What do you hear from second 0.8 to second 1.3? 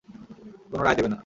রায় দেবে না।